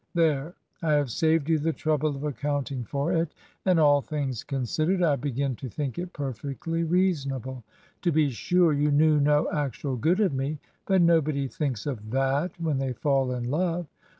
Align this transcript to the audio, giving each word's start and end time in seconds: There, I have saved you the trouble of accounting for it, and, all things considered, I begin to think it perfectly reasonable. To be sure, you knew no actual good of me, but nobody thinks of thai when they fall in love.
There, 0.15 0.55
I 0.81 0.93
have 0.93 1.11
saved 1.11 1.47
you 1.47 1.59
the 1.59 1.73
trouble 1.73 2.15
of 2.15 2.23
accounting 2.23 2.85
for 2.85 3.13
it, 3.13 3.35
and, 3.65 3.79
all 3.79 4.01
things 4.01 4.43
considered, 4.43 5.03
I 5.03 5.15
begin 5.15 5.55
to 5.57 5.69
think 5.69 5.99
it 5.99 6.11
perfectly 6.11 6.83
reasonable. 6.83 7.63
To 8.01 8.11
be 8.11 8.31
sure, 8.31 8.73
you 8.73 8.89
knew 8.89 9.19
no 9.19 9.47
actual 9.51 9.97
good 9.97 10.19
of 10.19 10.33
me, 10.33 10.57
but 10.87 11.03
nobody 11.03 11.47
thinks 11.47 11.85
of 11.85 12.09
thai 12.09 12.49
when 12.57 12.79
they 12.79 12.93
fall 12.93 13.31
in 13.31 13.43
love. 13.51 13.85